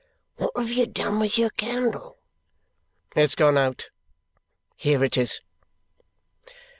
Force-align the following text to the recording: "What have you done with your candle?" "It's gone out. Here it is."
"What 0.37 0.53
have 0.57 0.71
you 0.71 0.87
done 0.87 1.19
with 1.19 1.37
your 1.37 1.51
candle?" 1.51 2.17
"It's 3.15 3.35
gone 3.35 3.55
out. 3.55 3.89
Here 4.75 5.03
it 5.03 5.15
is." 5.15 5.41